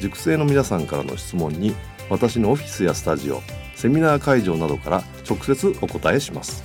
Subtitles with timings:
[0.00, 1.74] 塾生の皆さんからの質問に
[2.10, 3.40] 私のオフィスやスタジオ
[3.74, 6.62] セミナー会場などから直接お答えします。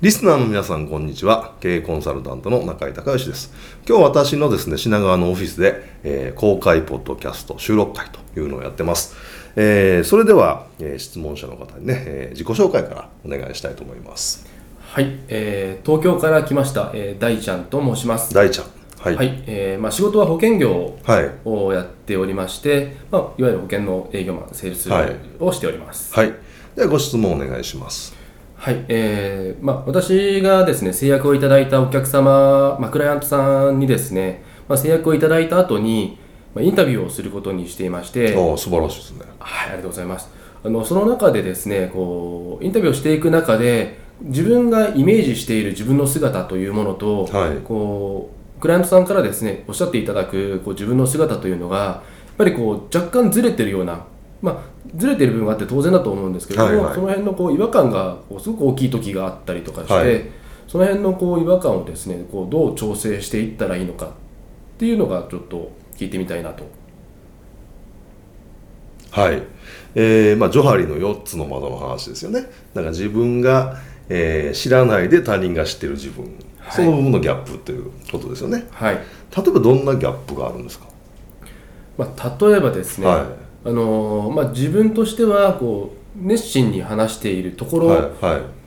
[0.00, 1.54] リスナーの皆さんこんにちは。
[1.60, 3.54] 経営コンサルタントの中井隆義です。
[3.88, 9.16] 今日私のですね品川のオフィスで、えー、公開ポッドキャスト収録会というのをやってます、
[9.56, 14.46] えー、それでは、えー、質問者の方にね、えー、自己紹介からお願いしたいと思います。
[14.90, 18.34] はい、えー、東京から来ました、えー、大ちゃんと申します。
[18.34, 18.66] 大ちゃん
[19.04, 20.96] はい、はい、えー、まあ、仕事は保険業
[21.44, 24.90] をやっておりまして、はい、まあ、いわゆる保険の営業マンセールス
[25.38, 26.14] をしております。
[26.14, 26.36] はい、はい、
[26.74, 28.16] ではご質問お願いします。
[28.54, 36.18] はい、えーまあ、私がですね制約をいただいたお客様、まあ、クライアントさんにですね、まあ、制約をいただいた後に、
[36.54, 39.26] まあ、インタビューをすることにしていましてあ素晴らしいですね。
[39.38, 40.30] はいありがとうございます。
[40.64, 54.06] あのその中でですねこうインタビューをしていく中で自分がイメージしている自分の姿というものと、はい、こうクライアントさんからですねおっしゃっていただくこう自分の姿というのがやっぱりこう若干ずれてるような
[54.40, 54.62] まあ、
[54.96, 60.30] ずれてる部分があって当然だと思うんですけれども、はいはい、その辺のこう違和感がこうすごく大きい時があったりとかして、はい、
[60.66, 64.08] その辺のこう違和感をですねこうどう調整していったらいいのかっ
[64.78, 66.64] ていうのがちょっと聞いてみたいなと。
[69.10, 69.42] はい、
[69.94, 72.40] えーまあ、ジョハリの4つの窓の話ですよね。
[72.74, 76.34] だから自分が、えー、知らないで他人が知ってる自分、はい、
[76.70, 80.86] その部分のギャップということですよね、はい、例えばどんなギャップがあるんですか、
[81.98, 83.44] まあ、例えばですね、はい。
[83.66, 88.12] あのまあ、自分としてはこう熱心に話しているところ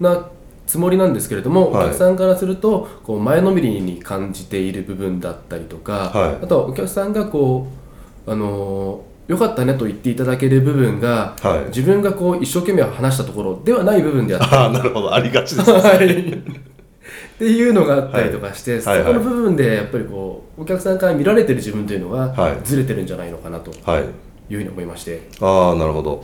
[0.00, 0.28] な
[0.66, 7.68] つもりなんですけれども、はい、お客さんからするとこう前のめりに感じている部分だったりとか、はい、あとはお客さんがこ
[8.26, 15.14] う、あのよかったねと言っていただける部分が、はい、自分がこう一生懸命話したところではない部分であったりあなるほど。
[15.14, 16.42] ありがちですね、 はい、
[17.40, 23.72] っていうのがあったりとかして、そこの部分でやっぱりこうお客さんから見られてる自分というのがずれてるんじゃないのかなと。
[23.90, 24.04] はい。
[24.50, 25.22] いうふうに思いまして。
[25.40, 26.22] ああなるほど。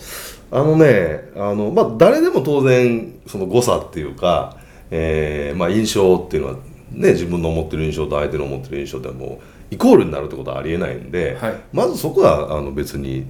[0.51, 4.59] あのねあの、まあ、誰でも当然その誤差っていうか、
[4.91, 6.55] えーまあ、印象っていうのは
[6.91, 9.41] ね自分の思ってる印象と相手の思ってる印象でも
[9.71, 13.27] イコールになるってことはありえないんで、はい、まずそこはあの別に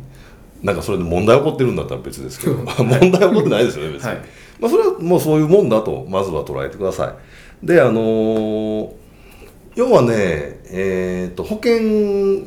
[0.62, 4.18] なんかそれで問題起こってるんだったら別ですけど 問題起こってないですよね別に、はい、
[4.60, 7.14] まあ、それはもうそういうもんだとまずは捉えてください
[7.62, 8.92] であのー
[9.76, 10.08] 要はね、
[10.70, 11.80] えーと保険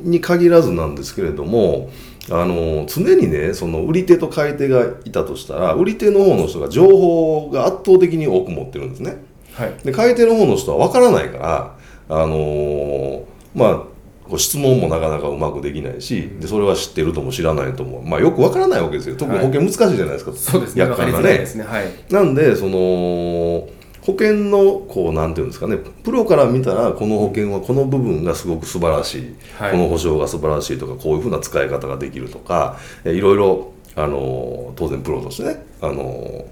[0.01, 1.91] に限らずなんですけれども
[2.31, 9.17] あの常にねその売り手と買い手がいたとしたら売り手の方の人が情報が圧倒的に多く持ってるんですね、
[9.53, 11.77] はい、で買い手の方の人は分からないから
[12.09, 19.15] あのー、まあ質問もなかなかうまくできないしでそれは知ってるとも知らないとも、まあ、よく分からないわけですよ。
[19.15, 20.81] 特に保険難しいじゃないですか、はい、そうですね。
[20.81, 21.63] 約款がね、ね。
[21.63, 23.67] はい、なんでその
[24.09, 36.45] 保険のこうなんていうんですかねプロから見たらこの保険はこの部分がすごく素晴らしい、はい、この保証が素晴らしいとかこういうふうな使い方ができるとかえいろいろあの当然プロとしてねあの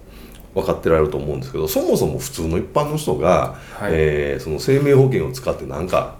[0.53, 6.15] 分かってられると思うんですけどそもそも普通の一般の人が、はい、えー、その生命保険を使って何か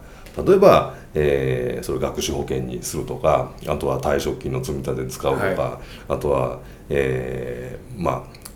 [0.46, 5.54] 例えば、えー、それ学習保険にするとかあとは退職金の積み立てに使うとか、はい、
[6.10, 6.60] あとは、
[6.90, 8.47] えー、まあ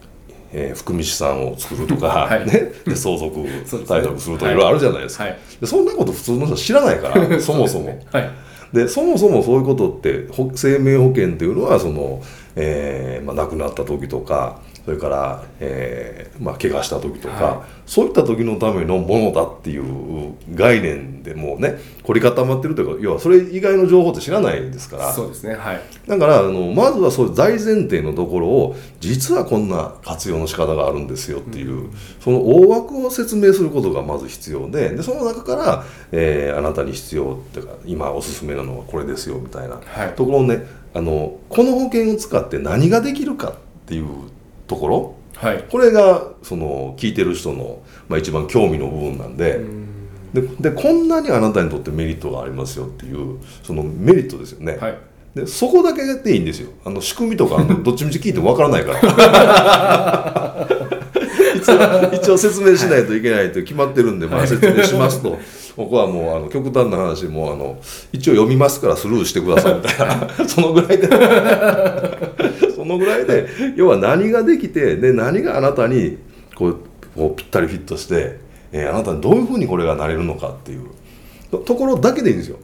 [0.54, 8.00] えー、含み資産を作るとか、はい、ね、で相続退職するとかいろいろあるじゃないですか、はい、でそんなこと普通の人は知らないから そもそも。
[8.12, 8.30] はい。
[8.74, 12.24] でそもそもそういうことって生命保険っていうのはその、
[12.56, 25.14] えーまあ、亡くなった時とか、それから、えーまあ、怪我した時とか、はい、そういった時のためのものだっていう概念でもうね凝り固まってるというか要はそれ以外の情報って知らないですから。
[25.14, 25.82] そうですねはい。
[26.08, 43.54] だからあのまずはそういう大前提のところを実はこんな活用の仕方があるんですよっていう、うん、その大枠を説明することがまず必要ででその中から、えー、あなたに必要っていうか今おすすめなのはこれですよみたいな、はい、ところをねあのこの保険を使って何ができるかっ
[43.86, 44.08] ていう
[44.72, 49.60] ところ、はい、これがその聞いてる人の、まあ、一番興味の部分なんで。
[50.34, 54.98] ででこんなにあなたにとってメリットがありますよっていうそのメリットですよね、はい、
[55.36, 56.70] でそこだけやっていいんですよ。
[56.86, 60.68] あの仕組みとか どっちみち聞いてもわからないから。
[61.54, 65.38] 一応一応説明しないといけないと決まってるんで、まあ、説明しますと。
[65.76, 67.80] ここはもうあの極端な話もうあの
[68.12, 70.28] 一応読みますからスルーしてくださいみたいな。
[70.48, 71.08] そのぐらいで。
[71.08, 71.14] そ
[72.92, 76.18] のぐらいで要は何ができてで何があなたに
[76.56, 76.80] こう
[77.16, 78.40] こうぴったりフィットして、
[78.72, 80.90] えー、あなたにどういうふうにこれがなれるのかっていう。
[81.66, 82.58] ところだけでいいんですよ。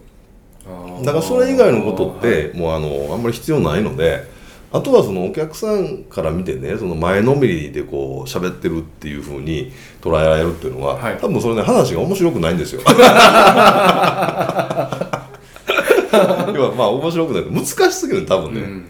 [1.03, 4.37] だからそれ以外のことってもうあのあんまり必要ないので。
[4.69, 9.71] あとはそのお客さんから見てねその前のめりでこう喋ってるっていうふうに
[10.01, 12.81] 捉えられるっていうのは、はい、多分それね話が面白くないんですよ。
[12.91, 12.93] 要
[16.63, 17.45] はまあ面白くない。
[17.45, 18.85] 難しすぎる多分ね、うん、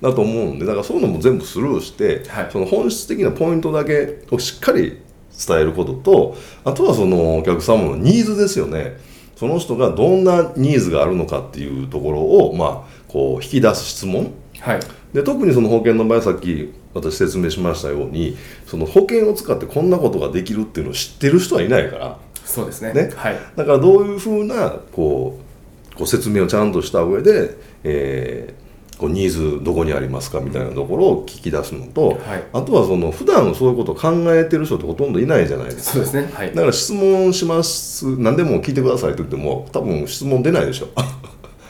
[0.00, 5.00] だと思うんでだからそういうのも全部スルーして、はい、その本質的なポイントだけをしっかり
[5.46, 8.96] 伝えることとあとはそのお客様のニーズですよね。
[9.36, 14.80] その人がどんなニーズがあるのかっていうところをまあこう引き出す質問、はい、
[15.12, 18.36] で特にその保険の場合さっき私説明しましたように
[18.66, 22.18] その保険を使ってこんなことができるっていうのを知ってる人はいないから。
[22.44, 28.57] そうですね、ね、はい、だからどういうふうなこうこう説明をちゃんとした上で、えー、
[28.98, 35.92] こうニーズどこにありますかみたいなところを聞き出すのと、はい、あとはその普段そういうことを考えてる人ってほとんどいないじゃないですか。
[35.92, 38.18] そうですね、はい、だから質問します。
[38.18, 40.88] 何でも聞いてくださいって言っても多分質問出ないでしょ。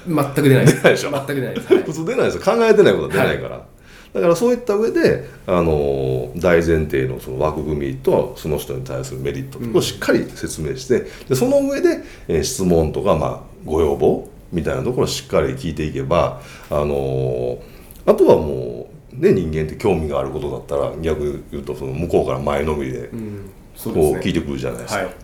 [0.06, 1.10] 全く出ない出ないでしょ。
[1.10, 2.42] 全く出ないです、はい、普通出ないですよ。
[2.42, 16.40] 考えてないことは出ないから、はい、だからそういった上であの大前提のその枠組みとその人に対するメリットをしっかり説明して、でその上で、えー、質問とか、まあ、ご要望みたいなところをしっかり聞いていけば
[16.70, 17.58] あの
[18.06, 25.00] あとはもうね、人間って興味があることだったら逆言うとその向こうから前のめりでこう聞いてくるじゃないですか。
[25.00, 25.14] はい。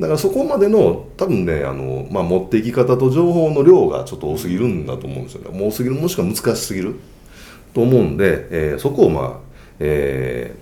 [0.00, 5.58] だからそこまでの多分ねあの、まあ、持っていき方と情報の量がちょっと多すぎるんだと思うんですよね。
[5.58, 6.96] もう多すぎるもしくは難しすぎる。
[7.74, 9.38] と思うんで、えー、そこをまあ、
[9.80, 10.54] え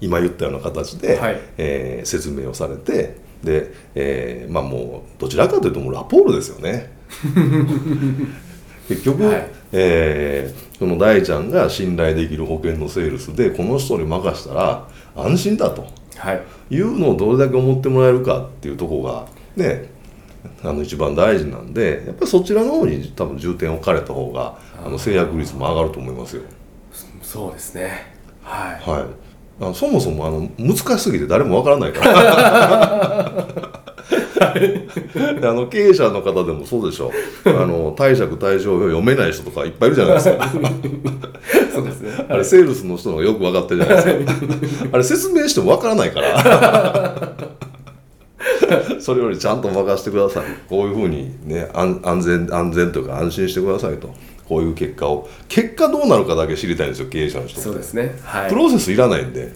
[0.00, 6.92] ー、今言ったような形で、はい、えー、説明をされてで、えー、まあもうどちらかというともうラポールですよね。
[8.88, 15.86] 結局、はい、えー、その大ちゃんが信頼できる保険のセールスでこの人に任したら安心だと。
[16.16, 19.26] はい、いうのをどれだけ思ってもらえるかっていうとこが
[19.56, 19.88] ね
[20.62, 26.42] あの一番大事なんでやっぱりそちらの方に多分重点を置かれた方があの制約率も上がると思いますよ。
[27.22, 28.14] そうですね。
[28.42, 33.17] はい、はい、あそもそもあの難しすぎて誰もわからないから。
[33.17, 33.17] あ
[35.40, 37.12] の経営者の方でもそうでしょ
[37.46, 40.48] あの貸借対照表読めない人とかいっぱいいるじゃないですか。
[41.74, 42.26] そうですね。
[42.28, 44.88] あれセールスの人のがよく分かってるじゃないですか。
[44.92, 47.32] あれ説明しても分からないから。
[49.00, 50.44] それよりちゃんと任せてください。
[50.68, 54.14] こういうふうにね安全安全というか安心してくださいと。
[54.48, 55.28] こういう結果を。
[55.48, 59.52] 結果どうなるかだけ知りたいんですよ経営者の人そうですね、はい、プロセスいらないんで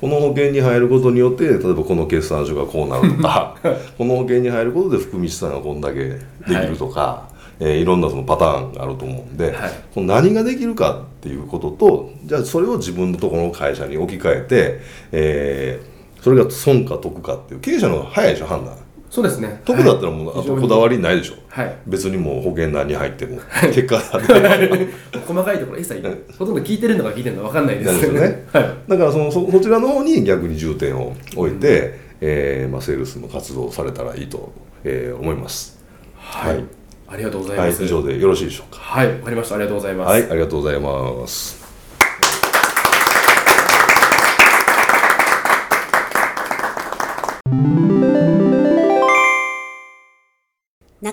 [0.00, 3.56] この保険に入ることによって例えばこの決算書がこうなるとか
[3.98, 7.40] この保険に入ることで含み資産がこんだけできるとか、はい。
[7.62, 14.80] えー、いろんなそのパターンがあると思うんで、はい、この何ができるかっていうこととじゃあそれを自分のところの会社に置き換えて、
[15.12, 18.74] えー、それが損か得かっていう経営者の方が早いでしょ判断
[19.10, 19.60] そうですね。
[19.64, 24.88] 得だったらもう、あとこだわりないでしょ、はい、別にもう保険何入っても、結果だって。
[25.26, 26.00] 細かいところ一切
[26.38, 28.06] ほとんど聞いてるのか聞いてるのか分かんないです。
[28.06, 34.52] よね、 はい、だからそのそそちらの方に逆に重点を置いて、うん、えー、まあ、セールスの活動をされたらいいと、
[34.84, 35.82] えー、思います。
[36.14, 36.64] はい、はい、
[37.08, 38.80] ありがとうございます、はい、以上でよろしいでしょうか。
[38.80, 39.08] はい。
[39.08, 39.56] わかりました。
[39.56, 40.08] ありがとうございます。
[40.08, 40.22] はい。
[40.30, 41.59] ありがとうございます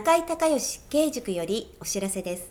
[0.07, 2.49] 中井隆義経営塾よりお知らせです。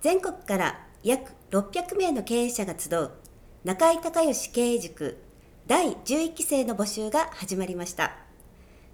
[0.00, 3.10] 全国から約600名の経営者が集う
[3.64, 5.18] 中井隆義経営塾
[5.66, 8.12] 第11期生の募集が始まりました。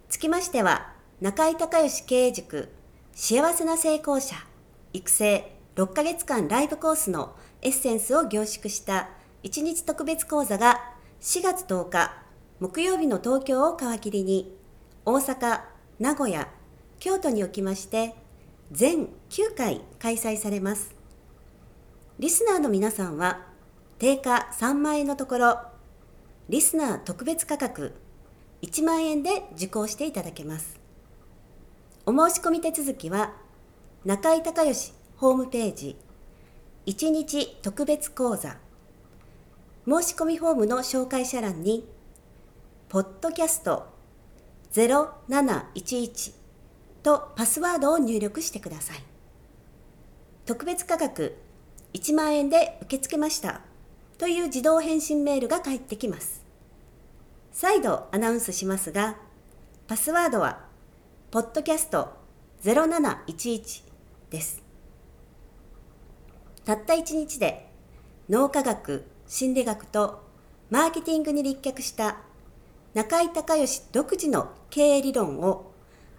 [0.08, 2.70] つきましては中井隆義経営塾
[3.12, 4.34] 幸せな成功者
[4.94, 9.10] 育成6ヶ月間ライブコースのエッセンスを凝縮した
[9.42, 10.80] 1日特別講座が
[11.20, 12.14] 4月10日
[12.60, 14.56] 木曜日の東京を皮切りに
[15.04, 15.60] 大阪、
[15.98, 16.48] 名古屋、
[17.00, 18.14] 京都におきまして
[18.72, 20.94] 全9回開催されます。
[22.18, 23.46] リスナーの皆さんは
[23.98, 25.58] 定価3万円のところ
[26.48, 27.94] リスナー特別価格
[28.62, 30.80] 1万円で受講していただけます。
[32.06, 33.34] お申し込み手続きは
[34.04, 35.96] 中井隆義ホームページ
[36.86, 38.56] 1日特別講座
[39.86, 41.86] 申し込みフォームの紹介者欄に
[42.88, 43.86] ポッドキャスト
[44.72, 46.37] 0711
[47.02, 49.02] とパスワードを入力してください。
[50.46, 51.36] 特別価格
[51.94, 53.60] 1万円で受け付けました
[54.18, 56.44] という自動返信メールが返ってきます。
[57.52, 59.16] 再度アナウンスしますが、
[59.86, 60.66] パスワードは、
[61.30, 62.12] ポッドキャスト
[62.62, 63.82] 0711
[64.30, 64.62] です。
[66.64, 67.68] たった1日で
[68.28, 70.22] 脳科学、心理学と
[70.70, 72.18] マーケティングに立脚した
[72.94, 75.67] 中井隆義独自の経営理論を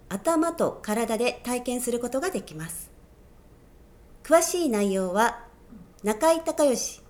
[0.10, 2.92] 頭と体で体験することができます。
[4.24, 5.46] 詳しい内容は
[6.04, 7.02] 中井隆義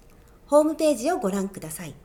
[0.47, 1.95] ホームページをご覧ください。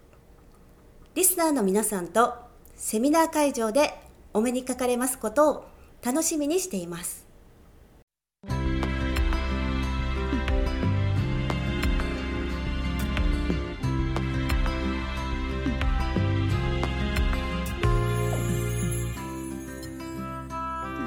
[1.15, 2.35] リスナーの皆さんと
[2.77, 4.01] セミナー会場で
[4.33, 5.65] お目にかかれますことを
[6.05, 7.24] 楽しみにしています。